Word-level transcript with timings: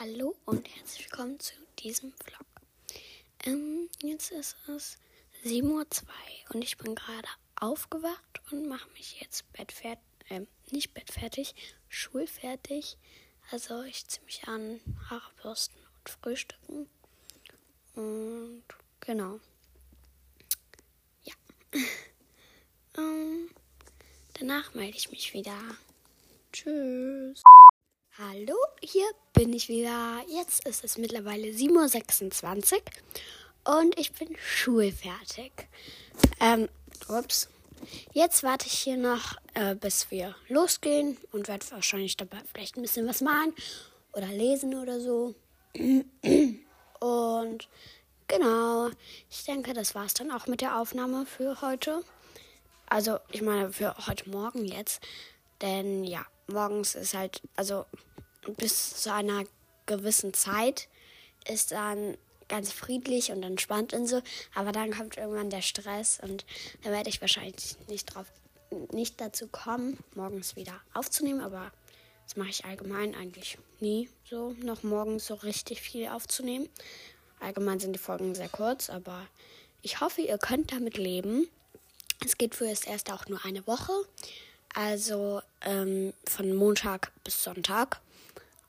Hallo 0.00 0.34
und 0.46 0.68
herzlich 0.74 1.04
willkommen 1.04 1.38
zu 1.38 1.54
diesem 1.78 2.12
Vlog. 2.12 2.46
Ähm, 3.44 3.88
jetzt 4.02 4.32
ist 4.32 4.56
es 4.68 4.98
7.02 5.44 5.62
Uhr 5.62 5.86
und 6.54 6.64
ich 6.64 6.76
bin 6.76 6.96
gerade 6.96 7.28
aufgewacht 7.60 8.40
und 8.50 8.66
mache 8.68 8.90
mich 8.90 9.20
jetzt 9.20 9.52
bettfertig, 9.52 10.02
äh, 10.30 10.40
nicht 10.72 10.92
bettfertig, 10.92 11.54
schulfertig. 11.88 12.98
Also 13.52 13.82
ich 13.82 14.08
ziehe 14.08 14.24
mich 14.24 14.48
an, 14.48 14.80
Haare 15.08 15.30
bürsten 15.40 15.78
und 15.98 16.08
frühstücken. 16.10 16.88
Und 17.94 18.64
genau. 19.00 19.40
Ja. 21.24 21.34
ähm, 22.98 23.50
danach 24.48 24.72
melde 24.74 24.96
ich 24.96 25.10
mich 25.10 25.34
wieder. 25.34 25.58
Tschüss. 26.52 27.42
Hallo, 28.16 28.56
hier 28.82 29.06
bin 29.34 29.52
ich 29.52 29.68
wieder. 29.68 30.22
Jetzt 30.26 30.66
ist 30.66 30.84
es 30.84 30.96
mittlerweile 30.96 31.48
7.26 31.48 32.74
Uhr 33.66 33.78
und 33.78 33.98
ich 33.98 34.12
bin 34.12 34.34
schulfertig. 34.38 35.52
Ähm, 36.40 36.68
ups. 37.08 37.48
Jetzt 38.14 38.42
warte 38.42 38.66
ich 38.66 38.72
hier 38.72 38.96
noch, 38.96 39.36
äh, 39.52 39.74
bis 39.74 40.10
wir 40.10 40.34
losgehen 40.48 41.18
und 41.30 41.46
werde 41.46 41.70
wahrscheinlich 41.70 42.16
dabei 42.16 42.38
vielleicht 42.50 42.76
ein 42.76 42.82
bisschen 42.82 43.06
was 43.06 43.20
malen 43.20 43.52
oder 44.14 44.28
lesen 44.28 44.74
oder 44.74 44.98
so. 44.98 45.34
Und 47.00 47.68
genau, 48.26 48.88
ich 49.30 49.44
denke, 49.44 49.74
das 49.74 49.94
war 49.94 50.06
es 50.06 50.14
dann 50.14 50.32
auch 50.32 50.46
mit 50.46 50.62
der 50.62 50.80
Aufnahme 50.80 51.26
für 51.26 51.60
heute. 51.60 52.02
Also, 52.88 53.18
ich 53.30 53.42
meine, 53.42 53.72
für 53.72 53.94
heute 54.06 54.28
Morgen 54.30 54.64
jetzt. 54.64 55.02
Denn 55.60 56.04
ja, 56.04 56.24
morgens 56.46 56.94
ist 56.94 57.14
halt, 57.14 57.42
also 57.56 57.84
bis 58.56 58.96
zu 59.02 59.12
einer 59.12 59.44
gewissen 59.86 60.34
Zeit 60.34 60.88
ist 61.46 61.72
dann 61.72 62.16
ganz 62.48 62.72
friedlich 62.72 63.30
und 63.30 63.42
entspannt 63.42 63.92
und 63.92 64.06
so. 64.06 64.22
Aber 64.54 64.72
dann 64.72 64.92
kommt 64.92 65.16
irgendwann 65.16 65.50
der 65.50 65.62
Stress 65.62 66.18
und 66.22 66.44
dann 66.82 66.92
werde 66.92 67.10
ich 67.10 67.20
wahrscheinlich 67.20 67.76
nicht 67.88 68.14
drauf, 68.14 68.26
nicht 68.92 69.20
dazu 69.20 69.48
kommen, 69.48 69.98
morgens 70.14 70.56
wieder 70.56 70.80
aufzunehmen. 70.94 71.40
Aber 71.40 71.70
das 72.24 72.36
mache 72.36 72.50
ich 72.50 72.64
allgemein 72.64 73.14
eigentlich 73.14 73.58
nie 73.80 74.08
so, 74.24 74.54
noch 74.62 74.82
morgens 74.82 75.26
so 75.26 75.34
richtig 75.34 75.80
viel 75.82 76.08
aufzunehmen. 76.08 76.68
Allgemein 77.40 77.80
sind 77.80 77.92
die 77.92 77.98
Folgen 78.00 78.34
sehr 78.34 78.48
kurz, 78.48 78.90
aber 78.90 79.26
ich 79.82 80.00
hoffe, 80.00 80.22
ihr 80.22 80.38
könnt 80.38 80.72
damit 80.72 80.96
leben. 80.98 81.48
Es 82.24 82.36
geht 82.36 82.54
für 82.54 82.68
das 82.68 82.84
erste 82.84 83.14
auch 83.14 83.26
nur 83.28 83.44
eine 83.44 83.66
Woche. 83.66 83.92
Also 84.74 85.40
ähm, 85.62 86.12
von 86.26 86.54
Montag 86.54 87.12
bis 87.24 87.42
Sonntag. 87.42 88.00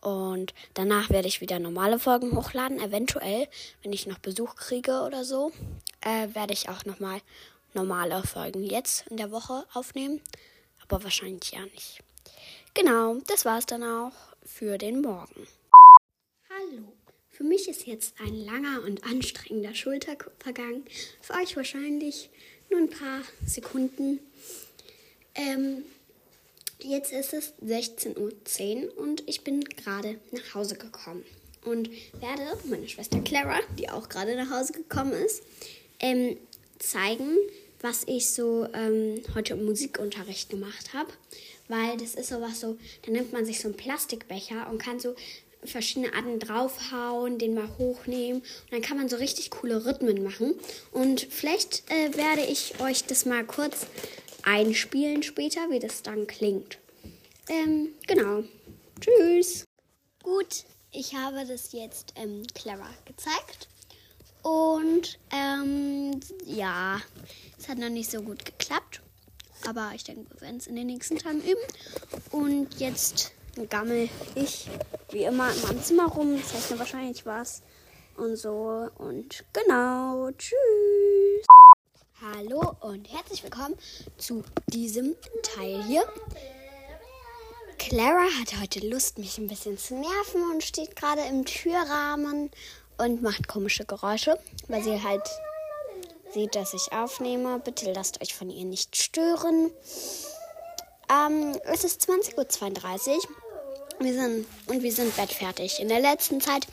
Und 0.00 0.52
danach 0.74 1.10
werde 1.10 1.28
ich 1.28 1.40
wieder 1.40 1.58
normale 1.58 1.98
Folgen 1.98 2.36
hochladen. 2.36 2.80
Eventuell, 2.80 3.48
wenn 3.82 3.92
ich 3.92 4.06
noch 4.06 4.18
Besuch 4.18 4.54
kriege 4.56 5.02
oder 5.02 5.24
so, 5.24 5.52
äh, 6.00 6.28
werde 6.34 6.52
ich 6.52 6.68
auch 6.68 6.84
nochmal 6.84 7.20
normale 7.72 8.22
Folgen 8.24 8.62
jetzt 8.62 9.06
in 9.08 9.16
der 9.16 9.30
Woche 9.30 9.64
aufnehmen. 9.72 10.20
Aber 10.82 11.02
wahrscheinlich 11.02 11.52
ja 11.52 11.64
nicht. 11.66 12.00
Genau, 12.74 13.16
das 13.26 13.44
war 13.44 13.58
es 13.58 13.66
dann 13.66 13.82
auch 13.82 14.12
für 14.44 14.78
den 14.78 15.00
Morgen. 15.00 15.48
Hallo. 16.50 16.92
Für 17.30 17.44
mich 17.44 17.68
ist 17.68 17.86
jetzt 17.86 18.14
ein 18.20 18.34
langer 18.34 18.82
und 18.84 19.04
anstrengender 19.04 19.74
Schultag 19.74 20.30
vergangen. 20.38 20.84
Für 21.20 21.34
euch 21.34 21.56
wahrscheinlich 21.56 22.30
nur 22.70 22.80
ein 22.80 22.90
paar 22.90 23.22
Sekunden. 23.46 24.20
Ähm, 25.34 25.84
Jetzt 26.78 27.10
ist 27.12 27.32
es 27.32 27.54
16.10 27.64 28.16
Uhr 28.16 28.98
und 28.98 29.26
ich 29.26 29.42
bin 29.42 29.64
gerade 29.64 30.20
nach 30.30 30.54
Hause 30.54 30.76
gekommen 30.76 31.24
und 31.64 31.90
werde 32.20 32.58
meine 32.66 32.86
Schwester 32.86 33.18
Clara, 33.20 33.58
die 33.78 33.88
auch 33.88 34.10
gerade 34.10 34.36
nach 34.36 34.50
Hause 34.50 34.74
gekommen 34.74 35.12
ist, 35.12 35.42
ähm, 36.00 36.36
zeigen, 36.78 37.38
was 37.80 38.04
ich 38.06 38.30
so 38.30 38.68
ähm, 38.74 39.22
heute 39.34 39.54
im 39.54 39.64
Musikunterricht 39.64 40.50
gemacht 40.50 40.92
habe. 40.92 41.10
Weil 41.68 41.96
das 41.96 42.14
ist 42.14 42.28
sowas 42.28 42.60
so, 42.60 42.76
da 43.02 43.10
nimmt 43.10 43.32
man 43.32 43.46
sich 43.46 43.58
so 43.58 43.68
einen 43.68 43.76
Plastikbecher 43.76 44.68
und 44.70 44.78
kann 44.78 45.00
so 45.00 45.16
verschiedene 45.64 46.14
Arten 46.14 46.38
draufhauen, 46.38 47.38
den 47.38 47.54
mal 47.54 47.68
hochnehmen 47.78 48.40
und 48.40 48.72
dann 48.72 48.82
kann 48.82 48.96
man 48.96 49.08
so 49.08 49.16
richtig 49.16 49.50
coole 49.50 49.84
Rhythmen 49.84 50.22
machen. 50.22 50.54
Und 50.92 51.20
vielleicht 51.20 51.90
äh, 51.90 52.16
werde 52.16 52.44
ich 52.46 52.80
euch 52.80 53.04
das 53.04 53.24
mal 53.24 53.44
kurz 53.44 53.86
einspielen 54.42 55.22
später, 55.22 55.70
wie 55.70 55.80
das 55.80 56.02
dann 56.02 56.26
klingt. 56.26 56.78
Ähm, 57.48 57.90
genau. 58.06 58.44
Tschüss. 59.00 59.64
Gut, 60.22 60.64
ich 60.92 61.14
habe 61.14 61.44
das 61.46 61.72
jetzt 61.72 62.14
ähm, 62.16 62.42
Clara 62.54 62.88
gezeigt. 63.04 63.68
Und 64.42 65.18
ähm, 65.32 66.20
ja, 66.44 67.00
es 67.58 67.68
hat 67.68 67.78
noch 67.78 67.88
nicht 67.88 68.10
so 68.10 68.22
gut 68.22 68.44
geklappt. 68.44 69.02
Aber 69.66 69.92
ich 69.94 70.04
denke, 70.04 70.30
wir 70.30 70.40
werden 70.42 70.58
es 70.58 70.66
in 70.66 70.76
den 70.76 70.86
nächsten 70.86 71.18
Tagen 71.18 71.40
üben. 71.40 71.60
Und 72.30 72.78
jetzt 72.78 73.32
gammel 73.64 74.08
ich 74.34 74.68
wie 75.10 75.24
immer 75.24 75.50
in 75.50 75.62
meinem 75.62 75.82
Zimmer 75.82 76.06
rum. 76.06 76.34
Mir 76.34 76.78
wahrscheinlich 76.78 77.24
was. 77.24 77.62
Und 78.16 78.36
so. 78.36 78.88
Und 78.98 79.44
genau. 79.52 80.30
Tschüss. 80.32 81.46
Hallo 82.20 82.74
und 82.80 83.10
herzlich 83.12 83.42
willkommen 83.42 83.76
zu 84.18 84.42
diesem 84.68 85.16
Teil 85.42 85.82
hier. 85.84 86.02
Clara 87.78 88.26
hat 88.40 88.60
heute 88.60 88.86
Lust, 88.88 89.18
mich 89.18 89.38
ein 89.38 89.48
bisschen 89.48 89.78
zu 89.78 89.94
nerven 89.94 90.42
und 90.50 90.62
steht 90.62 90.96
gerade 90.96 91.22
im 91.22 91.44
Türrahmen 91.44 92.50
und 92.98 93.22
macht 93.22 93.48
komische 93.48 93.84
Geräusche, 93.84 94.38
weil 94.68 94.82
sie 94.82 95.02
halt 95.02 95.22
sieht, 96.32 96.54
dass 96.54 96.74
ich 96.74 96.92
aufnehme. 96.92 97.58
Bitte 97.60 97.92
lasst 97.92 98.20
euch 98.22 98.34
von 98.34 98.50
ihr 98.50 98.64
nicht 98.64 98.96
stören. 98.96 99.70
Ähm, 101.10 101.56
es 101.64 101.84
ist 101.84 102.08
20.32 102.08 103.16
Uhr. 103.16 103.45
Wir 103.98 104.12
sind, 104.12 104.46
und 104.66 104.82
wir 104.82 104.92
sind 104.92 105.16
bettfertig. 105.16 105.80
In 105.80 105.88
der 105.88 106.00
letzten 106.00 106.40
Zeit 106.40 106.66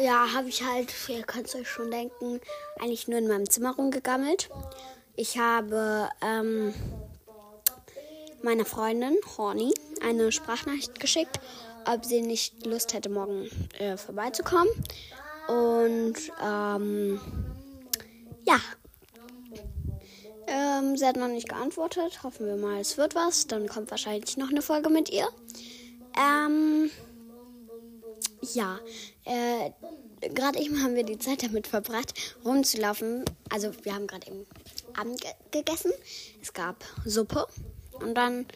ja, 0.00 0.32
habe 0.32 0.48
ich 0.48 0.62
halt, 0.64 0.92
ihr 1.08 1.22
könnt 1.22 1.54
euch 1.54 1.68
schon 1.68 1.90
denken, 1.90 2.40
eigentlich 2.80 3.08
nur 3.08 3.18
in 3.18 3.28
meinem 3.28 3.48
Zimmer 3.48 3.74
rumgegammelt. 3.74 4.48
Ich 5.16 5.38
habe 5.38 6.08
ähm, 6.22 6.74
meiner 8.42 8.64
Freundin 8.64 9.16
Horny 9.36 9.74
eine 10.02 10.32
Sprachnachricht 10.32 11.00
geschickt, 11.00 11.40
ob 11.84 12.04
sie 12.04 12.22
nicht 12.22 12.66
Lust 12.66 12.94
hätte, 12.94 13.08
morgen 13.08 13.48
äh, 13.78 13.96
vorbeizukommen. 13.96 14.68
Und 15.48 16.16
ähm, 16.42 17.20
ja. 18.44 18.60
Ähm, 20.56 20.96
sie 20.96 21.06
hat 21.06 21.16
noch 21.16 21.28
nicht 21.28 21.50
geantwortet. 21.50 22.22
Hoffen 22.22 22.46
wir 22.46 22.56
mal, 22.56 22.80
es 22.80 22.96
wird 22.96 23.14
was. 23.14 23.46
Dann 23.46 23.68
kommt 23.68 23.90
wahrscheinlich 23.90 24.38
noch 24.38 24.48
eine 24.48 24.62
Folge 24.62 24.88
mit 24.88 25.10
ihr. 25.10 25.28
Ähm, 26.16 26.90
ja, 28.40 28.78
äh, 29.24 29.70
gerade 30.30 30.58
eben 30.58 30.82
haben 30.82 30.94
wir 30.94 31.02
die 31.02 31.18
Zeit 31.18 31.42
damit 31.42 31.66
verbracht, 31.66 32.14
rumzulaufen. 32.42 33.24
Also 33.50 33.70
wir 33.82 33.94
haben 33.94 34.06
gerade 34.06 34.28
eben 34.28 34.46
Abend 34.98 35.20
ge 35.20 35.30
gegessen. 35.50 35.92
Es 36.40 36.54
gab 36.54 36.82
Suppe 37.04 37.46
und 38.00 38.14
dann, 38.14 38.46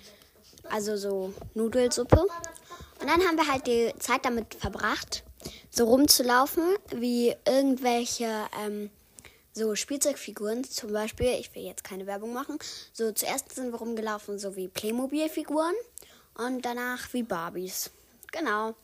also 0.71 0.97
so 0.97 1.34
Nudelsuppe. 1.53 2.22
Und 2.22 3.09
dann 3.09 3.21
haben 3.27 3.37
wir 3.37 3.47
halt 3.47 3.67
die 3.67 3.93
Zeit 3.99 4.25
damit 4.25 4.55
verbracht, 4.55 5.22
so 5.71 5.84
rumzulaufen, 5.84 6.65
wie 6.94 7.34
irgendwelche 7.47 8.47
ähm, 8.65 8.91
so 9.53 9.75
Spielzeugfiguren. 9.75 10.65
Zum 10.65 10.93
Beispiel, 10.93 11.37
ich 11.38 11.55
will 11.55 11.62
jetzt 11.62 11.85
keine 11.85 12.06
Werbung 12.06 12.32
machen. 12.32 12.58
So 12.93 13.12
zuerst 13.12 13.55
sind 13.55 13.73
wir 13.73 13.79
rumgelaufen, 13.79 14.38
so 14.38 14.56
wie 14.56 14.69
Playmobil-Figuren 14.69 15.75
und 16.35 16.64
danach 16.64 17.12
wie 17.12 17.23
Barbies. 17.23 17.91
Genau. 18.32 18.75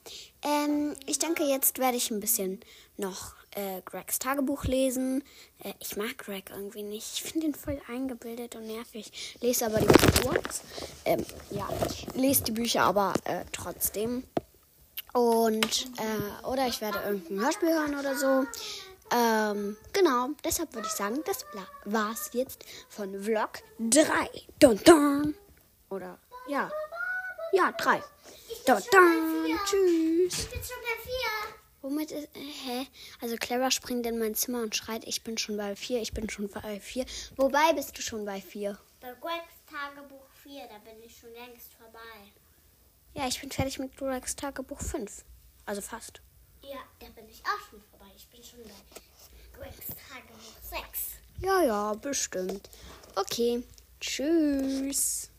Ähm, 0.42 0.94
ich 1.06 1.18
denke, 1.18 1.44
jetzt 1.44 1.78
werde 1.78 1.96
ich 1.96 2.10
ein 2.10 2.20
bisschen 2.20 2.60
noch 2.96 3.34
äh, 3.52 3.80
Gregs 3.84 4.18
Tagebuch 4.18 4.64
lesen. 4.64 5.22
Äh, 5.62 5.72
ich 5.78 5.96
mag 5.96 6.18
Greg 6.18 6.50
irgendwie 6.50 6.82
nicht. 6.82 7.12
Ich 7.14 7.22
finde 7.22 7.46
ihn 7.46 7.54
voll 7.54 7.80
eingebildet 7.88 8.56
und 8.56 8.66
nervig. 8.66 9.38
Lese 9.40 9.66
aber 9.66 9.80
die 9.80 9.86
Bücher. 9.86 10.40
Ähm, 11.04 11.24
ja, 11.50 11.68
lese 12.14 12.44
die 12.44 12.52
Bücher 12.52 12.82
aber 12.82 13.14
äh, 13.24 13.44
trotzdem. 13.52 14.24
Und, 15.12 15.86
äh, 15.96 16.46
oder 16.46 16.66
ich 16.66 16.80
werde 16.80 16.98
irgendein 17.06 17.40
Hörspiel 17.40 17.70
hören 17.70 17.98
oder 17.98 18.16
so. 18.16 18.46
Ähm, 19.12 19.76
genau, 19.92 20.30
deshalb 20.44 20.74
würde 20.74 20.88
ich 20.88 20.94
sagen, 20.94 21.22
das 21.24 21.44
war's 21.84 22.30
jetzt 22.32 22.64
von 22.88 23.22
Vlog 23.22 23.62
3. 23.78 24.28
Dun, 24.58 24.80
dun. 24.84 25.34
Oder, 25.90 26.18
ja. 26.48 26.70
Ja, 27.52 27.72
3. 27.72 28.02
Dun, 28.66 28.82
dun. 28.90 29.58
Tschüss. 29.64 30.38
Ich 30.40 30.50
bin 30.50 30.62
schon 30.62 30.76
der 30.82 31.02
4. 31.04 31.12
Womit 31.82 32.10
ist. 32.10 32.28
Äh, 32.34 32.40
hä? 32.40 32.86
Also 33.20 33.36
Clara 33.36 33.70
springt 33.70 34.06
in 34.06 34.18
mein 34.18 34.34
Zimmer 34.34 34.62
und 34.62 34.74
schreit, 34.74 35.04
ich 35.04 35.22
bin 35.22 35.38
schon 35.38 35.56
bei 35.56 35.76
4, 35.76 36.02
ich 36.02 36.12
bin 36.12 36.28
schon 36.28 36.48
bei 36.48 36.80
4. 36.80 37.06
Wobei 37.36 37.72
bist 37.74 37.96
du 37.96 38.02
schon 38.02 38.24
bei 38.24 38.40
4? 38.40 38.76
Bei 39.00 39.14
Gregs 39.20 39.54
Tagebuch 39.70 40.26
4, 40.42 40.66
da 40.66 40.78
bin 40.78 41.00
ich 41.04 41.16
schon 41.16 41.32
längst 41.32 41.72
vorbei. 41.74 42.32
Ja, 43.14 43.28
ich 43.28 43.40
bin 43.40 43.52
fertig 43.52 43.78
mit 43.78 43.96
Gregs 43.96 44.34
Tagebuch 44.34 44.80
5. 44.80 45.24
Also 45.64 45.80
fast. 45.80 46.20
Ja, 46.62 46.78
da 46.98 47.06
bin 47.10 47.28
ich 47.28 47.40
auch 47.44 47.70
schon 47.70 47.80
vorbei 47.80 47.85
ich 48.16 48.28
bin 48.28 48.42
schon 48.42 48.62
bei 48.62 49.60
Gregs 49.60 49.88
Tagebuch 49.88 50.56
6. 50.62 50.82
Ja, 51.40 51.62
ja, 51.62 51.94
bestimmt. 51.94 52.70
Okay, 53.14 53.62
tschüss. 54.00 55.30